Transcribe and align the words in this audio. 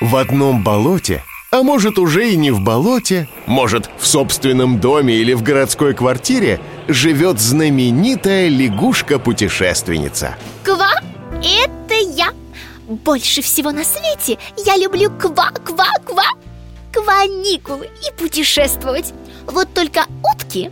В 0.00 0.16
одном 0.16 0.62
болоте, 0.62 1.24
а 1.50 1.62
может 1.62 1.98
уже 1.98 2.30
и 2.30 2.36
не 2.36 2.50
в 2.50 2.60
болоте, 2.60 3.30
может 3.46 3.88
в 3.98 4.06
собственном 4.06 4.78
доме 4.78 5.14
или 5.14 5.32
в 5.32 5.42
городской 5.42 5.94
квартире 5.94 6.60
живет 6.86 7.40
знаменитая 7.40 8.48
лягушка-путешественница. 8.48 10.36
Ква, 10.62 10.90
это 11.42 11.94
я. 11.94 12.28
Больше 12.86 13.40
всего 13.40 13.72
на 13.72 13.84
свете 13.84 14.38
я 14.66 14.76
люблю 14.76 15.10
ква-ква-ква 15.10 16.26
Кваникулы 16.92 17.86
и 17.86 18.14
путешествовать. 18.18 19.14
Вот 19.46 19.72
только 19.72 20.04
утки 20.22 20.70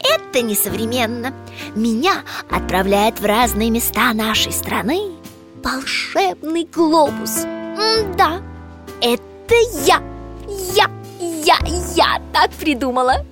это 0.00 0.42
несовременно. 0.42 1.32
Меня 1.74 2.22
отправляет 2.50 3.20
в 3.20 3.24
разные 3.24 3.70
места 3.70 4.12
нашей 4.12 4.52
страны 4.52 5.00
Волшебный 5.62 6.68
глобус 6.70 7.46
М-да, 7.84 8.40
это 9.00 9.54
я. 9.84 10.00
Я, 10.74 10.86
я, 11.20 11.56
я 11.94 12.20
так 12.32 12.50
придумала. 12.52 13.24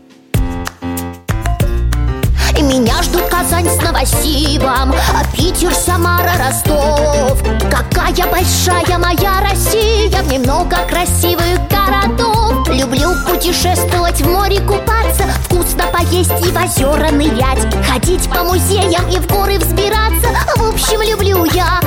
Меня 2.60 3.02
ждут 3.02 3.24
Казань 3.24 3.68
с 3.68 3.82
Новосибом 3.82 4.94
Питер, 5.34 5.74
Самара, 5.74 6.32
Ростов. 6.38 7.42
Какая 7.70 8.26
большая 8.30 8.98
моя 8.98 9.40
Россия 9.40 10.22
Мне 10.22 10.38
много 10.38 10.76
красивых 10.88 11.58
городов. 11.68 12.68
Люблю 12.68 13.10
путешествовать, 13.28 14.20
в 14.20 14.28
море 14.28 14.60
купаться 14.60 15.24
Вкусно 15.44 15.84
поесть 15.92 16.30
и 16.40 16.50
в 16.50 16.56
озера 16.56 17.10
нырять. 17.10 17.66
Ходить 17.86 18.30
по 18.30 18.44
музеям 18.44 19.08
и 19.10 19.18
в 19.18 19.26
горы 19.26 19.58
взбираться. 19.58 20.28
В 20.56 20.68
общем, 20.72 21.02
люблю 21.02 21.44
я 21.46 21.80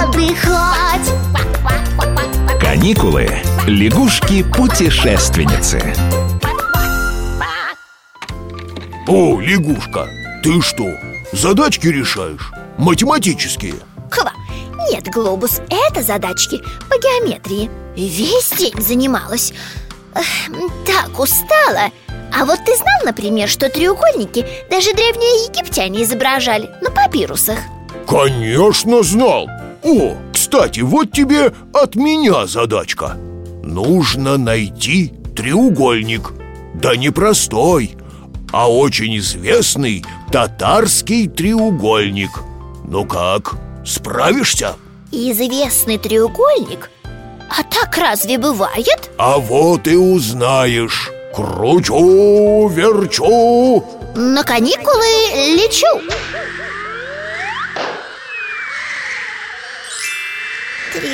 отдыхать 0.00 1.17
Каникулы. 2.78 3.26
Лягушки-путешественницы. 3.66 5.82
О, 9.08 9.40
лягушка, 9.40 10.06
ты 10.44 10.62
что, 10.62 10.84
задачки 11.32 11.88
решаешь? 11.88 12.52
Математические? 12.78 13.74
Ква, 14.08 14.32
нет, 14.92 15.08
Глобус, 15.12 15.60
это 15.68 16.04
задачки 16.04 16.62
по 16.88 16.96
геометрии 16.98 17.68
Весь 17.96 18.52
день 18.56 18.80
занималась 18.80 19.52
Эх, 20.14 20.24
Так 20.86 21.18
устала 21.18 21.90
А 22.32 22.44
вот 22.44 22.60
ты 22.64 22.76
знал, 22.76 23.00
например, 23.04 23.48
что 23.48 23.68
треугольники 23.68 24.46
даже 24.70 24.92
древние 24.94 25.46
египтяне 25.48 26.04
изображали 26.04 26.70
на 26.80 26.92
папирусах? 26.92 27.58
Конечно 28.06 29.02
знал 29.02 29.48
О, 29.82 30.16
кстати, 30.48 30.80
вот 30.80 31.12
тебе 31.12 31.52
от 31.74 31.94
меня 31.94 32.46
задачка 32.46 33.16
Нужно 33.62 34.38
найти 34.38 35.12
треугольник 35.36 36.32
Да 36.74 36.96
не 36.96 37.10
простой, 37.10 37.96
а 38.50 38.72
очень 38.72 39.18
известный 39.18 40.02
татарский 40.32 41.28
треугольник 41.28 42.30
Ну 42.84 43.04
как, 43.04 43.56
справишься? 43.84 44.76
Известный 45.12 45.98
треугольник? 45.98 46.90
А 47.50 47.62
так 47.62 47.98
разве 47.98 48.38
бывает? 48.38 49.10
А 49.18 49.36
вот 49.36 49.86
и 49.86 49.96
узнаешь 49.96 51.10
Кручу, 51.34 52.68
верчу 52.68 53.84
На 54.16 54.42
каникулы 54.44 55.56
лечу 55.58 56.00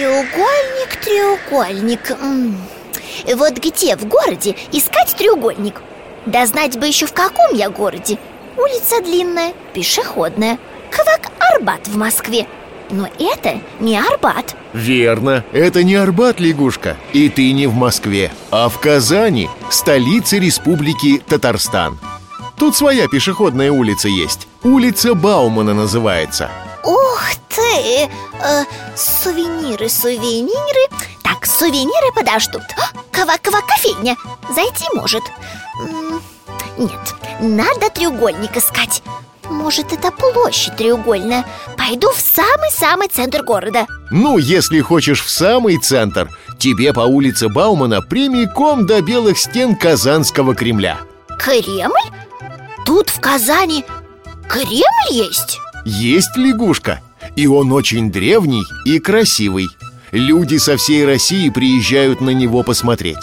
Треугольник, 0.04 0.96
треугольник. 1.00 2.18
Вот 3.36 3.56
где 3.56 3.96
в 3.96 4.06
городе 4.06 4.54
искать 4.70 5.16
треугольник? 5.16 5.80
Да 6.26 6.44
знать 6.44 6.78
бы 6.78 6.86
еще 6.86 7.06
в 7.06 7.14
каком 7.14 7.54
я 7.54 7.70
городе. 7.70 8.18
Улица 8.58 9.00
длинная, 9.02 9.54
пешеходная. 9.72 10.58
Квак 10.90 11.30
Арбат 11.38 11.88
в 11.88 11.96
Москве. 11.96 12.46
Но 12.90 13.08
это 13.18 13.62
не 13.80 13.96
Арбат. 13.96 14.54
Верно, 14.74 15.42
это 15.52 15.82
не 15.82 15.94
Арбат, 15.94 16.38
лягушка. 16.38 16.98
И 17.14 17.30
ты 17.30 17.52
не 17.52 17.66
в 17.66 17.72
Москве, 17.72 18.30
а 18.50 18.68
в 18.68 18.78
Казани, 18.80 19.48
столице 19.70 20.38
республики 20.38 21.22
Татарстан. 21.26 21.98
Тут 22.58 22.76
своя 22.76 23.08
пешеходная 23.08 23.72
улица 23.72 24.08
есть. 24.08 24.48
Улица 24.62 25.14
Баумана 25.14 25.72
называется 25.72 26.50
Ух 27.14 27.30
ты! 27.48 28.10
Э, 28.42 28.64
сувениры, 28.96 29.88
сувениры. 29.88 30.88
Так, 31.22 31.46
сувениры 31.46 32.12
подождут. 32.12 32.62
Ква-ква 33.12 33.60
кофейня. 33.60 34.16
Зайти 34.54 34.84
может. 34.94 35.22
Нет, 36.76 37.14
надо 37.40 37.88
треугольник 37.90 38.56
искать. 38.56 39.02
Может, 39.48 39.92
это 39.92 40.10
площадь 40.10 40.76
треугольная. 40.76 41.44
Пойду 41.76 42.10
в 42.10 42.18
самый-самый 42.18 43.08
центр 43.08 43.44
города. 43.44 43.86
Ну, 44.10 44.38
если 44.38 44.80
хочешь 44.80 45.22
в 45.22 45.30
самый 45.30 45.78
центр 45.78 46.28
Тебе 46.58 46.92
по 46.92 47.00
улице 47.00 47.48
Баумана 47.48 48.00
прямиком 48.00 48.86
до 48.86 49.02
белых 49.02 49.38
стен 49.38 49.76
Казанского 49.76 50.54
Кремля. 50.54 50.98
Кремль? 51.38 51.92
Тут 52.86 53.10
в 53.10 53.20
Казани 53.20 53.84
Кремль 54.48 55.10
есть? 55.10 55.60
Есть 55.84 56.36
лягушка 56.36 57.00
И 57.36 57.46
он 57.46 57.72
очень 57.72 58.10
древний 58.10 58.64
и 58.86 58.98
красивый 58.98 59.68
Люди 60.12 60.56
со 60.56 60.76
всей 60.76 61.04
России 61.04 61.48
приезжают 61.50 62.20
на 62.20 62.30
него 62.30 62.62
посмотреть 62.62 63.18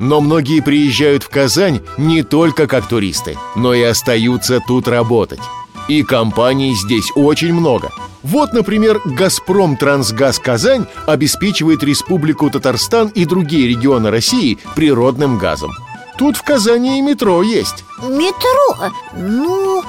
но 0.00 0.20
многие 0.20 0.60
приезжают 0.60 1.22
в 1.22 1.28
Казань 1.28 1.80
не 1.96 2.22
только 2.22 2.66
как 2.66 2.86
туристы, 2.86 3.36
но 3.54 3.74
и 3.74 3.82
остаются 3.82 4.60
тут 4.60 4.88
работать. 4.88 5.40
И 5.88 6.02
компаний 6.02 6.74
здесь 6.74 7.10
очень 7.14 7.54
много. 7.54 7.90
Вот, 8.22 8.52
например, 8.52 9.00
«Газпром 9.04 9.76
Трансгаз 9.76 10.40
Казань» 10.40 10.86
обеспечивает 11.06 11.84
Республику 11.84 12.50
Татарстан 12.50 13.08
и 13.08 13.24
другие 13.24 13.68
регионы 13.68 14.10
России 14.10 14.58
природным 14.74 15.38
газом. 15.38 15.70
Тут 16.18 16.36
в 16.36 16.42
Казани 16.42 16.98
и 16.98 17.02
метро 17.02 17.42
есть. 17.42 17.84
Метро? 18.02 18.90
Ну, 19.14 19.84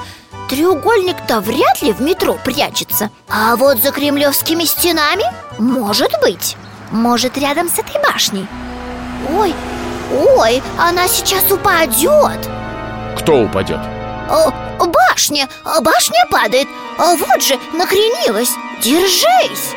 треугольник-то 0.47 1.41
вряд 1.41 1.81
ли 1.81 1.93
в 1.93 2.01
метро 2.01 2.37
прячется. 2.43 3.09
А 3.29 3.55
вот 3.55 3.81
за 3.81 3.91
кремлевскими 3.91 4.63
стенами? 4.63 5.23
Может 5.59 6.11
быть. 6.21 6.55
Может, 6.91 7.37
рядом 7.37 7.69
с 7.69 7.77
этой 7.79 8.01
башней? 8.01 8.47
Ой, 9.37 9.53
ой, 10.13 10.61
она 10.77 11.07
сейчас 11.07 11.51
упадет. 11.51 12.49
Кто 13.17 13.41
упадет? 13.41 13.79
О, 14.29 14.51
Башня, 14.85 15.47
башня 15.81 16.25
падает. 16.29 16.67
А 16.97 17.15
вот 17.15 17.41
же, 17.41 17.57
накренилась. 17.73 18.51
Держись 18.83 19.73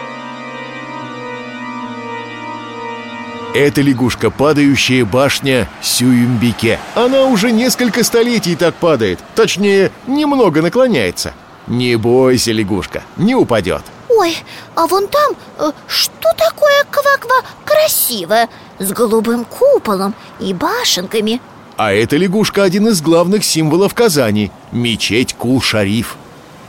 Это 3.55 3.81
лягушка, 3.81 4.31
падающая 4.31 5.05
башня 5.05 5.69
Сююмбике 5.83 6.78
Она 6.94 7.25
уже 7.25 7.50
несколько 7.50 8.05
столетий 8.05 8.55
так 8.55 8.77
падает 8.77 9.19
Точнее, 9.34 9.91
немного 10.06 10.62
наклоняется. 10.62 11.34
Не 11.66 11.97
бойся, 11.97 12.53
лягушка, 12.53 13.03
не 13.16 13.34
упадет. 13.34 13.83
Ой, 14.09 14.37
а 14.75 14.87
вон 14.87 15.06
там 15.09 15.34
э, 15.59 15.71
что 15.87 16.28
такое 16.37 16.84
ква-ква 16.91 17.43
красивое? 17.65 18.49
С 18.78 18.93
голубым 18.93 19.44
куполом 19.44 20.15
и 20.41 20.53
башенками. 20.53 21.41
А 21.77 21.93
эта 21.93 22.17
лягушка 22.17 22.65
один 22.65 22.88
из 22.88 23.00
главных 23.00 23.44
символов 23.44 23.94
Казани 23.94 24.50
Мечеть 24.72 25.34
Кул-Шариф. 25.34 26.17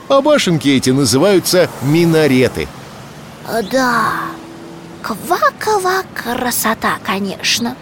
А 0.08 0.22
башенки 0.22 0.70
эти 0.70 0.92
называются 0.92 1.70
минареты. 1.84 2.68
А, 3.48 3.62
Да, 3.64 4.12
ква-ква 5.02 6.04
красота, 6.14 6.98
конечно. 7.04 7.76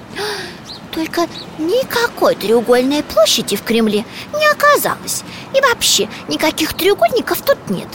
Только 0.92 1.27
никакой 1.57 2.36
треугольной 2.36 3.04
площади 3.04 3.56
в 3.56 3.63
Кремле 3.63 4.06
не 4.33 4.48
оказалось. 4.48 5.24
И 5.56 5.62
вообще 5.62 6.10
никаких 6.27 6.74
треугольников 6.74 7.42
тут 7.42 7.57
нет. 7.69 7.88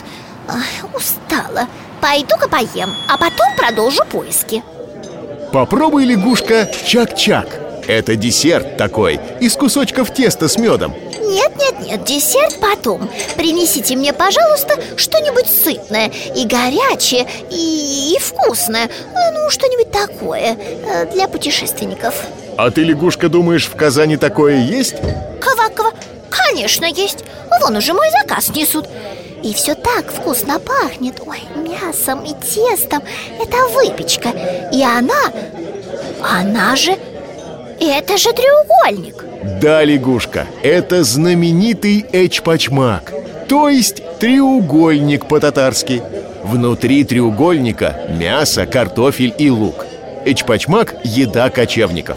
Ах, 0.49 0.95
Устала. 0.95 1.69
Пойду-ка 2.01 2.49
поем, 2.49 2.91
а 3.09 3.17
потом 3.17 3.55
продолжу 3.57 4.05
поиски. 4.05 4.63
Попробуй, 5.53 6.05
лягушка, 6.05 6.71
чак-чак. 6.87 7.49
Это 7.87 8.17
десерт 8.17 8.77
такой, 8.77 9.21
из 9.41 9.55
кусочков 9.55 10.13
теста 10.13 10.49
с 10.49 10.57
медом 10.59 10.95
Нет-нет-нет, 11.35 12.05
десерт 12.05 12.61
потом. 12.61 13.11
Принесите 13.37 13.97
мне, 13.97 14.13
пожалуйста, 14.13 14.81
что-нибудь 14.97 15.49
сытное. 15.49 16.13
И 16.37 16.47
горячее, 16.47 17.27
и, 17.51 18.15
и 18.15 18.19
вкусное. 18.21 18.89
Ну, 19.33 19.51
что-нибудь 19.51 19.91
такое 19.91 20.57
э, 20.57 21.07
для 21.13 21.27
путешественников. 21.27 22.15
А 22.57 22.71
ты, 22.71 22.83
лягушка, 22.85 23.29
думаешь, 23.29 23.67
в 23.67 23.75
Казани 23.75 24.17
такое 24.17 24.59
есть? 24.59 24.95
Ква-ква, 25.41 25.91
конечно, 26.31 26.85
есть. 26.85 27.25
Вон 27.61 27.77
уже 27.77 27.95
мой 27.95 28.09
заказ 28.11 28.51
несут. 28.51 28.87
И 29.43 29.53
все 29.55 29.75
так 29.75 30.13
вкусно 30.13 30.61
пахнет. 30.61 31.21
Ой, 31.27 31.43
мясом 31.57 32.25
и 32.25 32.33
тестом. 32.35 33.03
Это 33.41 33.57
выпечка. 33.75 34.29
И 34.73 34.83
она... 34.83 35.33
Она 36.23 36.77
же... 36.77 36.97
Это 37.81 38.17
же 38.19 38.33
треугольник 38.33 39.34
Да, 39.45 39.85
лягушка, 39.85 40.47
это 40.63 41.05
знаменитый 41.05 42.07
эчпачмак 42.13 43.13
То 43.47 43.69
есть 43.69 44.03
треугольник 44.19 45.27
по-татарски. 45.27 46.03
Внутри 46.43 47.05
треугольника 47.05 48.09
мясо, 48.19 48.65
картофель 48.65 49.35
и 49.37 49.51
лук. 49.51 49.85
Эчпачмак– 50.25 50.95
еда 51.05 51.51
кочевников. 51.51 52.17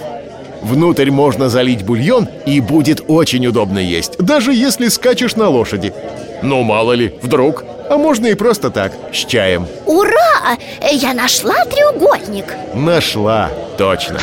Внутрь 0.62 1.12
можно 1.12 1.50
залить 1.50 1.84
бульон 1.84 2.30
и 2.46 2.62
будет 2.62 3.02
очень 3.08 3.46
удобно 3.46 3.80
есть 3.80 4.18
Даже 4.18 4.54
если 4.54 4.88
скачешь 4.88 5.36
на 5.36 5.50
лошади. 5.50 5.94
Ну, 6.42 6.64
мало 6.64 6.94
ли, 6.94 7.14
вдруг. 7.22 7.66
А 7.90 7.98
можно 7.98 8.28
и 8.28 8.36
просто 8.36 8.70
так, 8.70 8.94
с 9.12 9.18
чаем. 9.18 9.68
Ура! 9.86 10.58
Я 10.92 11.14
нашла 11.14 11.66
треугольник. 11.66 12.54
Нашла, 12.74 13.50
точно 13.78 14.20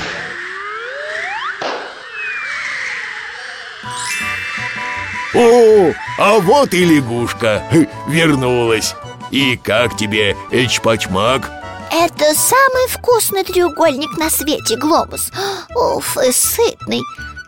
О, 5.34 5.92
а 6.18 6.38
вот 6.40 6.72
и 6.74 6.84
лягушка 6.84 7.62
Вернулась. 8.06 8.94
И 9.30 9.56
как 9.56 9.96
тебе 9.96 10.36
эчпачмак? 10.52 11.50
Это 11.90 12.34
самый 12.34 12.88
вкусный 12.88 13.44
треугольник 13.44 14.16
на 14.16 14.30
свете, 14.30 14.76
Глобус. 14.76 15.30
Уф, 15.74 16.16
и 16.18 16.32
сытный. 16.32 17.02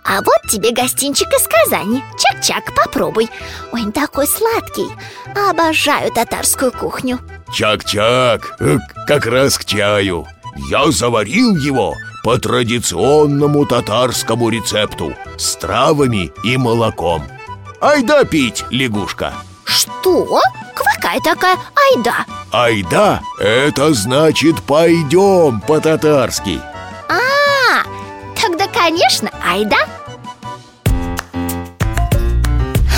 А 0.04 0.20
вот 0.22 0.50
тебе 0.50 0.72
гостинчик 0.72 1.28
из 1.28 1.46
Казани. 1.48 2.02
Чак-чак, 2.18 2.74
попробуй. 2.74 3.28
Ой, 3.72 3.82
он 3.82 3.92
такой 3.92 4.26
сладкий. 4.26 4.88
Обожаю 5.34 6.12
татарскую 6.12 6.72
кухню. 6.72 7.18
Чак-чак, 7.52 8.56
э, 8.60 8.78
как 9.06 9.26
раз 9.26 9.58
к 9.58 9.64
чаю. 9.64 10.26
Я 10.70 10.90
заварил 10.90 11.56
его 11.56 11.94
по 12.24 12.38
традиционному 12.38 13.66
татарскому 13.66 14.48
рецепту 14.48 15.14
С 15.36 15.54
травами 15.56 16.32
и 16.42 16.56
молоком 16.56 17.22
Айда 17.86 18.24
пить, 18.24 18.64
лягушка. 18.70 19.32
Что? 19.64 20.40
Какая 20.74 21.20
такая. 21.20 21.56
Айда? 21.94 22.26
Айда– 22.50 23.20
это 23.38 23.94
значит 23.94 24.60
«пойдем» 24.64 25.60
по-татарски. 25.60 26.60
А, 27.08 27.84
тогда, 28.42 28.66
конечно, 28.66 29.30
айда. 29.40 29.76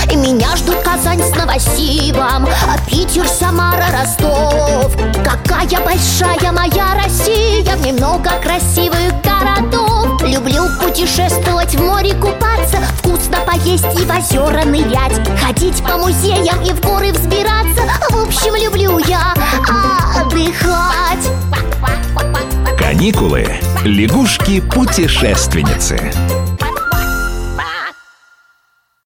Меня 0.06 0.56
ждут 0.56 0.76
Казань 0.76 1.23
с 1.23 1.37
Новосибом 1.37 2.49
Питер, 2.88 3.29
Самара, 3.29 3.88
Ростов. 3.93 4.96
Какая 5.23 5.85
большая 5.85 6.50
моя 6.50 6.94
Россия 7.05 7.76
В 7.76 7.82
ней 7.82 7.93
много 7.93 8.31
красивых 8.43 9.12
городов. 9.23 10.23
Люблю 10.23 10.64
путешествовать, 10.81 11.75
в 11.75 11.82
море 11.82 12.14
купаться 12.14 12.79
поесть 13.49 13.87
и 13.99 14.05
в 14.05 14.11
озера 14.11 14.65
нырять 14.65 15.19
Ходить 15.41 15.83
по 15.83 15.97
музеям 15.97 16.62
и 16.62 16.71
в 16.73 16.81
горы 16.81 17.12
взбираться 17.12 17.83
В 18.11 18.27
общем, 18.27 18.55
люблю 18.62 18.99
я 18.99 19.33
отдыхать 20.21 21.27
Каникулы. 22.79 23.47
Лягушки-путешественницы. 23.85 25.99